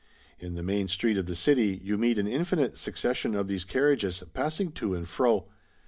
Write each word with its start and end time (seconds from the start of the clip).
In 0.39 0.55
the 0.55 0.63
main 0.63 0.87
street 0.87 1.15
of 1.19 1.27
the 1.27 1.35
city 1.35 1.79
you 1.83 1.95
meet 1.95 2.17
an 2.17 2.25
infinite 2.25 2.75
succession 2.75 3.35
of 3.35 3.47
these 3.47 3.63
carriages 3.63 4.23
passing 4.33 4.71
to 4.71 4.95
and 4.95 5.07
fro. 5.07 5.45